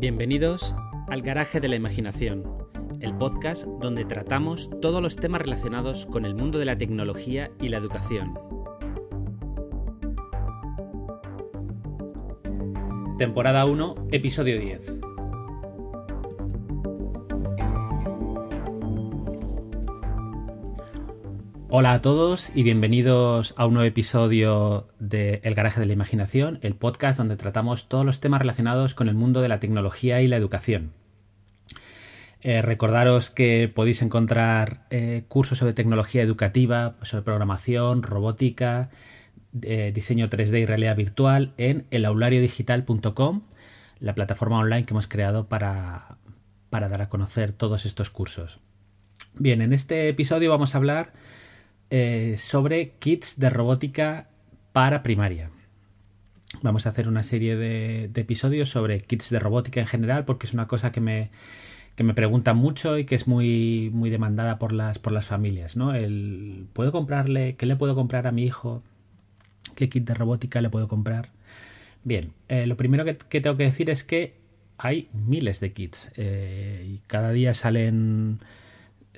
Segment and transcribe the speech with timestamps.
[0.00, 0.76] Bienvenidos
[1.08, 2.44] al Garaje de la Imaginación,
[3.00, 7.68] el podcast donde tratamos todos los temas relacionados con el mundo de la tecnología y
[7.68, 8.32] la educación.
[13.18, 15.07] Temporada 1, episodio 10.
[21.70, 26.58] Hola a todos y bienvenidos a un nuevo episodio de El Garaje de la Imaginación,
[26.62, 30.28] el podcast donde tratamos todos los temas relacionados con el mundo de la tecnología y
[30.28, 30.92] la educación.
[32.40, 38.88] Eh, recordaros que podéis encontrar eh, cursos sobre tecnología educativa, sobre programación, robótica,
[39.60, 43.42] eh, diseño 3D y realidad virtual en elaulariodigital.com,
[44.00, 46.16] la plataforma online que hemos creado para,
[46.70, 48.58] para dar a conocer todos estos cursos.
[49.34, 51.12] Bien, en este episodio vamos a hablar
[51.90, 54.28] eh, sobre kits de robótica
[54.72, 55.50] para primaria.
[56.62, 60.52] Vamos a hacer una serie de, episodios sobre kits de robótica en general porque es
[60.52, 61.30] una cosa que me,
[61.94, 65.76] que me preguntan mucho y que es muy, muy demandada por las, por las familias.
[65.76, 65.94] ¿no?
[65.94, 67.56] El, ¿Puedo comprarle?
[67.56, 68.82] ¿Qué le puedo comprar a mi hijo?
[69.74, 71.30] ¿Qué kit de robótica le puedo comprar?
[72.04, 74.34] Bien, eh, lo primero que, tengo que decir es que
[74.78, 78.40] hay miles de kits eh, y cada día salen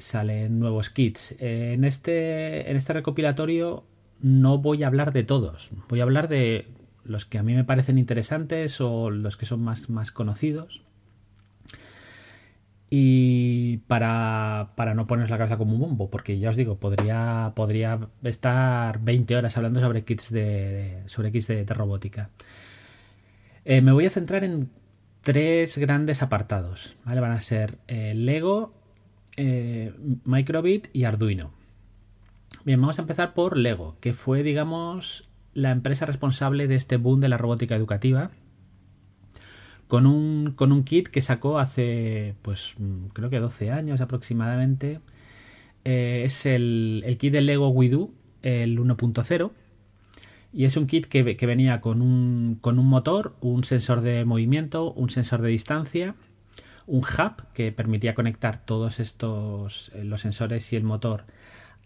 [0.01, 1.37] salen nuevos kits.
[1.39, 3.85] En este, en este recopilatorio
[4.21, 6.69] no voy a hablar de todos, voy a hablar de
[7.05, 10.83] los que a mí me parecen interesantes o los que son más, más conocidos.
[12.93, 17.53] Y para, para no poneros la cabeza como un bombo, porque ya os digo, podría,
[17.55, 22.31] podría estar 20 horas hablando sobre kits de, sobre kits de, robótica.
[23.65, 24.71] Eh, me voy a centrar en
[25.23, 26.97] tres grandes apartados.
[27.05, 27.21] ¿vale?
[27.21, 28.75] Van a ser eh, Lego,
[29.37, 29.93] eh,
[30.25, 31.53] Microbit y Arduino.
[32.65, 37.21] Bien, vamos a empezar por Lego, que fue, digamos, la empresa responsable de este boom
[37.21, 38.31] de la robótica educativa.
[39.89, 42.75] Con un, con un kit que sacó hace, pues,
[43.13, 45.01] creo que 12 años aproximadamente.
[45.85, 48.11] Eh, es el, kit de Lego WeDo,
[48.43, 49.51] el 1.0.
[50.53, 54.25] Y es un kit que, que venía con un, con un motor, un sensor de
[54.25, 56.15] movimiento, un sensor de distancia
[56.91, 61.25] un hub que permitía conectar todos estos, eh, los sensores y el motor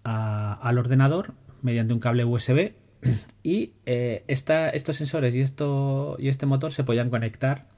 [0.03, 1.33] al ordenador
[1.63, 2.73] mediante un cable USB
[3.43, 7.69] y eh, estos sensores y, esto, y este motor se podían conectar,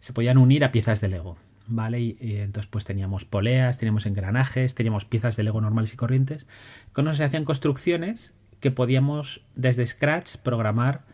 [0.00, 1.36] se podían unir a piezas de Lego.
[1.68, 2.00] ¿Vale?
[2.00, 6.46] Y, entonces pues teníamos poleas, teníamos engranajes, teníamos piezas de Lego normales y corrientes.
[6.92, 11.04] Con eso se hacían construcciones que podíamos desde Scratch programar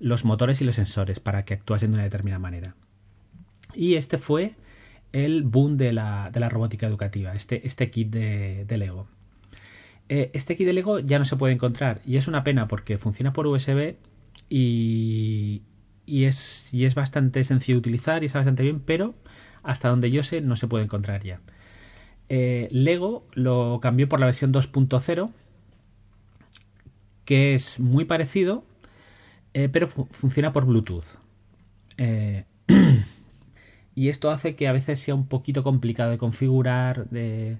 [0.00, 2.74] los motores y los sensores para que actuasen de una determinada manera.
[3.74, 4.56] Y este fue
[5.14, 9.06] el boom de la, robótica educativa, este, este kit de, Lego.
[10.08, 12.98] Eh, este kit de Lego ya no se puede encontrar y es una pena porque
[12.98, 13.94] funciona por USB
[14.50, 15.62] y,
[16.06, 19.14] es, es bastante sencillo de utilizar y está bastante bien, pero
[19.62, 21.40] hasta donde yo sé no se puede encontrar ya.
[22.28, 25.30] Eh, Lego lo cambió por la versión 2.0
[27.24, 28.64] que es muy parecido
[29.54, 31.04] eh, pero funciona por Bluetooth.
[33.94, 37.58] y esto hace que a veces sea un poquito complicado de configurar, de...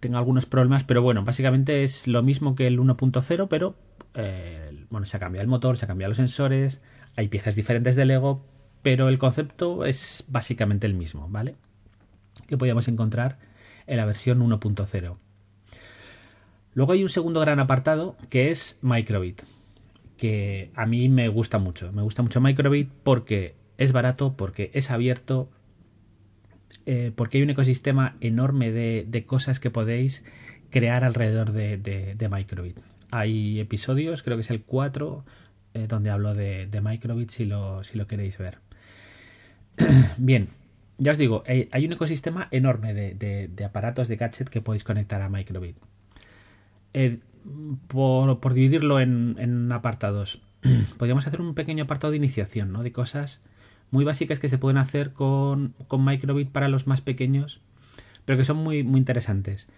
[0.00, 3.74] tenga algunos problemas, pero bueno, básicamente es lo mismo que el 1.0, pero
[4.14, 6.82] eh, bueno, se ha cambiado el motor, se ha cambiado los sensores,
[7.16, 8.44] hay piezas diferentes de Lego,
[8.82, 11.54] pero el concepto es básicamente el mismo, ¿vale?
[12.46, 13.38] Que podíamos encontrar
[13.86, 15.16] en la versión 1.0.
[16.74, 19.42] Luego hay un segundo gran apartado que es Microbit,
[20.16, 21.92] que a mí me gusta mucho.
[21.92, 25.50] Me gusta mucho Microbit porque es barato, porque es abierto,
[26.86, 30.24] eh, porque hay un ecosistema enorme de, cosas que podéis
[30.70, 32.78] crear alrededor de, Microbit.
[33.10, 35.24] Hay episodios, creo que es el 4,
[35.74, 38.58] eh, donde hablo de, Microbit si lo, si lo queréis ver.
[40.16, 40.48] Bien,
[40.98, 45.28] ya os digo, hay, un ecosistema enorme de, aparatos de gadget que podéis conectar a
[45.28, 45.76] Microbit.
[46.94, 47.18] Eh,
[47.88, 50.40] por, dividirlo en, en apartados,
[50.98, 52.84] podríamos hacer un pequeño apartado de iniciación, ¿no?
[52.84, 53.42] De cosas
[53.92, 57.60] muy básicas que se pueden hacer con, Microbit para los más pequeños,
[58.24, 59.68] pero que son muy, muy interesantes.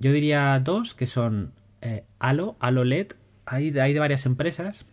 [0.00, 3.12] Yo diría dos, que son eh, Halo, Halo LED,
[3.46, 4.84] hay, hay de varias empresas.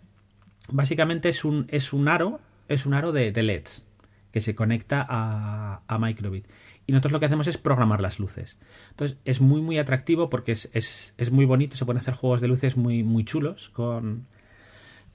[0.71, 3.87] Básicamente es un, es un aro, es un aro de, LEDs
[4.31, 6.45] que se conecta a, a, Microbit.
[6.85, 8.59] Y nosotros lo que hacemos es programar las luces.
[8.91, 12.47] Entonces es muy muy atractivo porque es, es, muy bonito, se pueden hacer juegos de
[12.47, 14.27] luces muy, muy chulos con,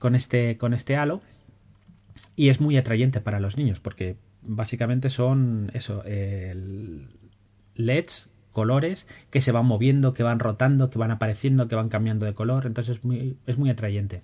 [0.00, 1.22] con, este, con este halo
[2.36, 6.02] y es muy atrayente para los niños porque básicamente son eso,
[7.74, 12.26] LEDs, colores que se van moviendo, que van rotando, que van apareciendo, que van cambiando
[12.26, 14.22] de color, entonces es muy, es muy atrayente.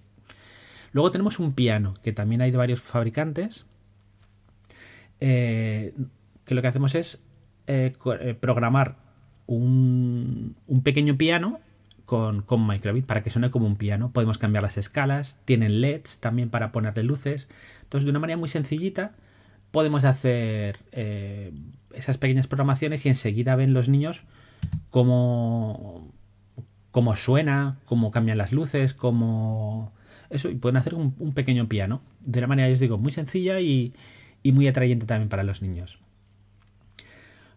[0.93, 3.67] Luego tenemos un piano, que también hay de varios fabricantes,
[5.19, 5.93] que
[6.47, 7.21] lo que hacemos es
[8.41, 8.97] programar
[9.47, 11.61] un, un pequeño piano
[12.11, 14.11] con, con, Microbit para que suene como un piano.
[14.11, 17.47] Podemos cambiar las escalas, tienen LEDs también para ponerle luces.
[17.85, 19.13] Entonces, de una manera muy sencillita,
[19.71, 21.53] podemos hacer eh,
[21.95, 24.25] esas pequeñas programaciones y enseguida ven los niños
[24.91, 26.13] cómo,
[26.91, 29.93] cómo suena, cómo cambian las luces, cómo...
[30.31, 32.03] Eso, y pueden hacer un, pequeño piano.
[32.19, 33.95] De una manera, yo os digo, muy sencilla y,
[34.43, 36.01] y muy atrayente también para los niños.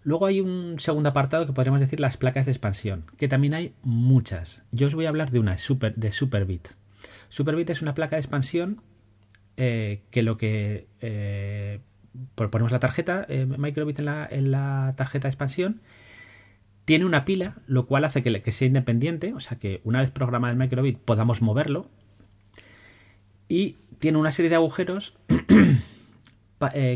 [0.04, 3.74] Luego hay un segundo apartado que podríamos decir las placas de expansión, que también hay
[3.84, 4.64] muchas.
[4.72, 6.68] Yo os voy a hablar de una, super, de Superbit.
[7.30, 8.82] Superbit es una placa de expansión
[9.58, 10.88] eh, que lo que...
[11.02, 11.80] Eh,
[12.36, 15.82] ponemos la tarjeta eh, microbit en la, en la, tarjeta de expansión,
[16.86, 20.52] tiene una pila, lo cual hace que, sea independiente, o sea que una vez programado
[20.52, 21.90] el microbit podamos moverlo,
[23.48, 25.18] y tiene una serie de agujeros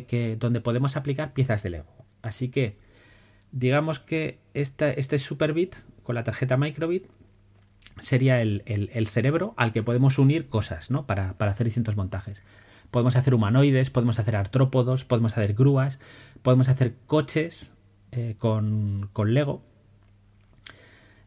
[0.07, 2.05] que, donde podemos aplicar piezas de Lego.
[2.21, 2.77] Así que
[3.51, 7.07] digamos que este Superbit con la tarjeta Microbit
[7.99, 11.05] sería el, cerebro al que podemos unir cosas, ¿no?
[11.05, 12.43] Para, hacer distintos montajes.
[12.91, 15.99] Podemos hacer humanoides, podemos hacer artrópodos, podemos hacer grúas,
[16.41, 17.75] podemos hacer coches
[18.11, 19.63] eh, con, Lego,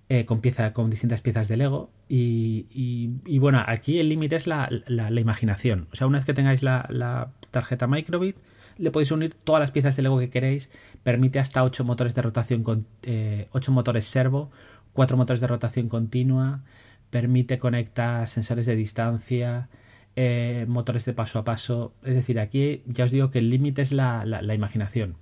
[0.08, 1.90] eh, con, pieza, con distintas piezas de Lego.
[2.08, 5.88] Y, bueno, aquí el límite es la, imaginación.
[5.92, 8.36] O sea, una vez que tengáis la, la tarjeta Microbit,
[8.80, 10.70] le podéis unir todas las piezas de Lego que queréis.
[11.02, 14.50] Permite hasta 8 motores de rotación con 8 eh, motores servo,
[14.94, 16.62] 4 motores de rotación continua.
[17.10, 19.68] Permite conectar sensores de distancia,
[20.16, 21.92] eh, motores de paso a paso.
[22.02, 24.24] Es decir, aquí ya os digo que el límite es la,
[24.54, 25.16] imaginación.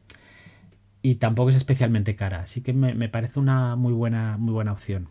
[1.02, 2.40] Y tampoco es especialmente cara.
[2.43, 5.08] Así que me, parece una muy buena, muy buena opción.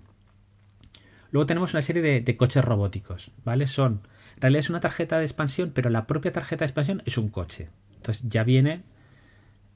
[1.32, 3.68] Luego tenemos una serie de, de, coches robóticos, ¿vale?
[3.68, 4.02] Son,
[4.36, 7.28] en realidad es una tarjeta de expansión, pero la propia tarjeta de expansión es un
[7.28, 7.68] coche.
[8.08, 8.84] Entonces ya viene,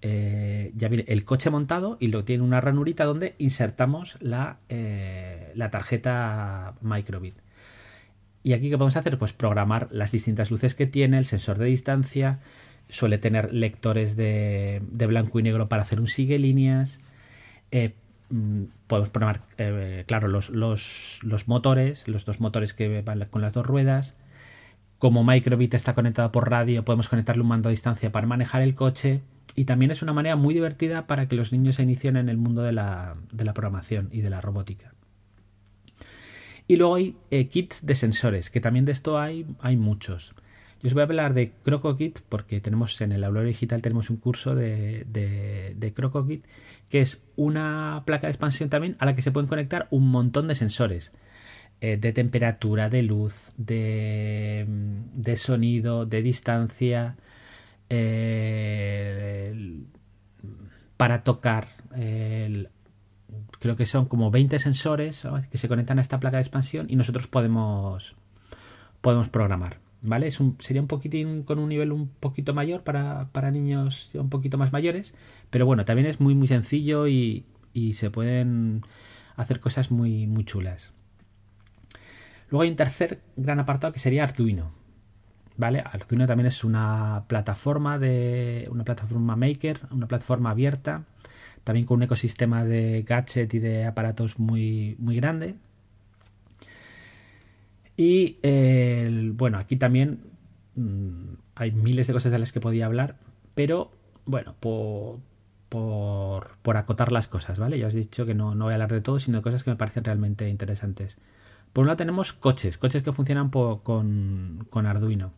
[0.01, 5.51] eh, ya viene el coche montado y lo tiene una ranurita donde insertamos la, eh,
[5.53, 7.35] la tarjeta microbit.
[8.41, 9.17] Y aquí, ¿qué podemos hacer?
[9.17, 12.39] Pues programar las distintas luces que tiene, el sensor de distancia,
[12.87, 17.01] suele tener lectores de, blanco y negro para hacer un sigue líneas.
[17.71, 17.95] Eh,
[18.29, 19.41] mm, podemos programar,
[20.05, 24.15] claro, los, los, los, motores, los dos motores que van con las dos ruedas.
[25.01, 28.75] Como Microbit está conectado por radio, podemos conectarle un mando a distancia para manejar el
[28.75, 29.21] coche.
[29.55, 32.37] Y también es una manera muy divertida para que los niños se inicien en el
[32.37, 33.13] mundo de la,
[33.55, 34.93] programación y de la robótica.
[36.67, 40.35] Y luego hay eh, kits de sensores, que también de esto hay, hay muchos.
[40.83, 44.17] Yo os voy a hablar de CrocoKit porque tenemos en el aula digital tenemos un
[44.17, 46.45] curso de, de, de CrocoKit
[46.89, 50.47] que es una placa de expansión también a la que se pueden conectar un montón
[50.47, 51.11] de sensores.
[51.83, 57.15] Eh, de temperatura, de luz, de, de sonido, de distancia,
[57.89, 59.81] eh,
[60.95, 61.67] para tocar.
[63.59, 66.95] creo que son como 20 sensores que se conectan a esta placa de expansión y
[66.95, 68.15] nosotros podemos,
[69.01, 69.79] podemos programar.
[70.03, 70.29] ¿Vale?
[70.59, 74.71] Sería un poquitín con un nivel un poquito mayor para, para, niños un poquito más
[74.71, 75.15] mayores,
[75.49, 78.83] pero bueno, también es muy muy sencillo y, y se pueden
[79.35, 80.93] hacer cosas muy, muy chulas.
[82.51, 84.71] Luego hay un tercer gran apartado que sería Arduino.
[85.57, 85.81] ¿Vale?
[85.85, 88.67] Arduino también es una plataforma de.
[88.71, 91.05] una plataforma maker, una plataforma abierta,
[91.63, 95.55] también con un ecosistema de gadget y de aparatos muy, muy grande.
[97.95, 98.37] Y
[99.33, 100.21] bueno, aquí también
[100.75, 103.17] mm, hay miles de cosas de las que podía hablar,
[103.55, 103.91] pero
[104.25, 105.19] bueno, por,
[105.69, 107.77] por, acotar las cosas, ¿vale?
[107.79, 109.63] Ya os he dicho que no, no voy a hablar de todo, sino de cosas
[109.63, 111.17] que me parecen realmente interesantes.
[111.73, 115.31] Por un lado tenemos coches, coches que funcionan con, Arduino.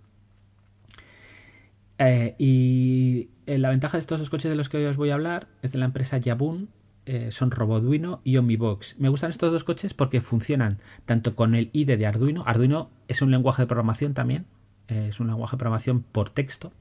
[1.99, 5.11] Eh, y eh, la ventaja de estos dos coches de los que hoy os voy
[5.11, 6.69] a hablar es de la empresa Yabun,
[7.05, 8.99] eh, son Roboduino y Omnibox.
[8.99, 12.43] Me gustan estos dos coches porque funcionan tanto con el IDE de Arduino.
[12.47, 14.45] Arduino es un lenguaje de programación también,
[14.87, 16.71] es un lenguaje de programación por texto,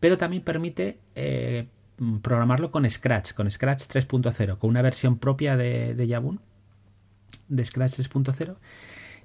[0.00, 0.98] pero también permite
[2.22, 6.40] programarlo con Scratch, con Scratch 3.0, con una versión propia de, de Yabun
[7.48, 8.56] de Scratch 3.0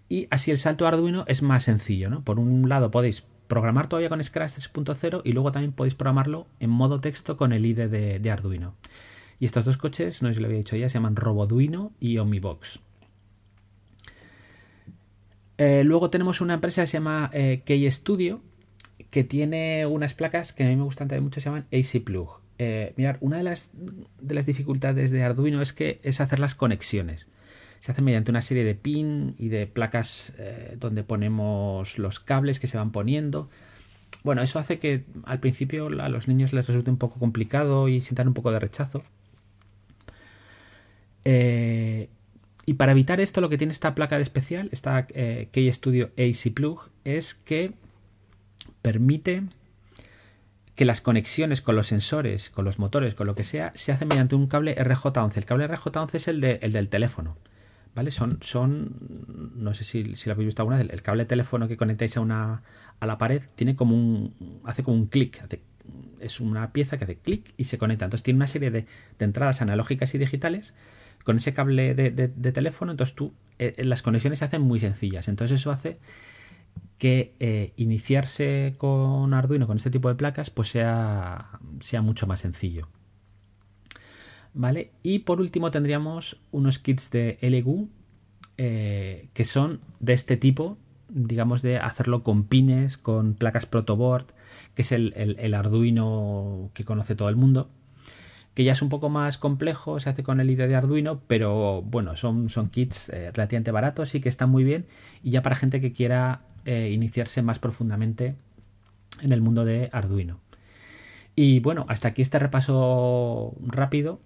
[0.07, 2.23] y así el salto a Arduino es más sencillo, ¿no?
[2.23, 6.69] Por un lado podéis programar todavía con Scratch 3.0 y luego también podéis programarlo en
[6.69, 7.87] modo texto con el IDE
[8.19, 8.75] de, Arduino.
[9.39, 12.79] Y estos dos coches, no si lo había dicho ya, se llaman Roboduino y Omnibox.
[15.57, 18.41] Eh, luego tenemos una empresa que se llama eh, Key Studio
[19.09, 22.41] que tiene unas placas que a mí me gustan también mucho, se llaman AC Plug.
[22.57, 26.55] Eh, mirad, una de las, de las dificultades de Arduino es que es hacer las
[26.55, 27.27] conexiones
[27.85, 32.59] se hace mediante una serie de pin y de placas eh, donde ponemos los cables
[32.59, 33.47] que se van poniendo.
[34.23, 38.01] bueno, eso hace que al principio a los niños les resulte un poco complicado y
[38.01, 39.03] sientan un poco de rechazo.
[41.25, 42.09] Eh,
[42.65, 46.09] y para evitar esto, lo que tiene esta placa de especial, esta eh, Key Studio
[46.17, 47.73] AC Plug, es que
[48.81, 49.43] permite
[50.73, 54.07] que las conexiones con los sensores, con los motores, con lo que sea, se hacen
[54.07, 55.37] mediante un cable RJ11.
[55.37, 57.37] El cable RJ11 es el, el del teléfono.
[57.95, 58.11] ¿Vale?
[58.11, 61.67] Son, son, no sé si, si lo habéis visto alguna vez, el cable de teléfono
[61.69, 62.61] que conectáis a una,
[62.99, 65.41] a la pared tiene como un, hace como un clic,
[66.19, 68.05] es una pieza que hace clic y se conecta.
[68.05, 68.85] Entonces tiene una serie de,
[69.19, 70.73] entradas analógicas y digitales
[71.23, 72.91] con ese cable de, teléfono.
[72.91, 75.27] Entonces tú, eh, eh, las conexiones se hacen muy sencillas.
[75.27, 75.97] Entonces eso hace
[76.97, 82.39] que eh, iniciarse con Arduino, con este tipo de placas, pues sea, sea mucho más
[82.39, 82.87] sencillo.
[85.03, 87.89] Y por último tendríamos unos kits de LGU
[88.57, 90.77] que son de este tipo,
[91.09, 94.27] digamos, de hacerlo con pines, con placas protoboard,
[94.73, 97.69] que es el, Arduino que conoce todo el mundo
[98.55, 101.81] que ya es un poco más complejo, se hace con el IDE de Arduino, pero
[101.81, 104.85] bueno, son, son kits eh, relativamente baratos y que están muy bien
[105.21, 108.35] y ya para gente que quiera eh, iniciarse más profundamente
[109.21, 110.39] en el mundo de Arduino.
[111.35, 114.21] Y bueno, hasta aquí este repaso rápido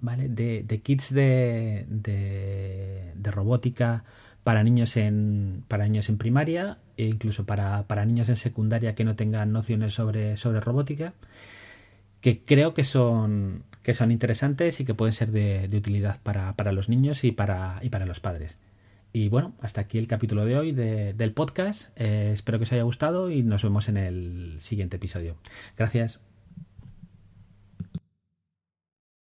[0.00, 0.28] ¿vale?
[0.28, 4.04] de, kits de, de robótica
[4.46, 9.16] para niños en, para niños en primaria e incluso para, niños en secundaria que no
[9.16, 11.14] tengan nociones sobre, sobre robótica,
[12.20, 16.88] que creo que son, que son interesantes y que pueden ser de, utilidad para, los
[16.88, 18.56] niños y para, y para los padres.
[19.12, 21.90] Y bueno, hasta aquí el capítulo de hoy del podcast.
[21.96, 25.38] Eh, espero que os haya gustado y nos vemos en el siguiente episodio.
[25.76, 26.20] Gracias.